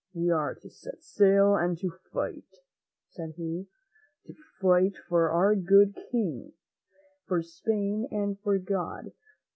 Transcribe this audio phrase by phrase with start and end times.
[0.15, 2.61] "We are to sail and to fight,"
[3.11, 3.67] said he;
[4.25, 6.53] "to fight for our good King,
[7.27, 9.11] for Spain and for God.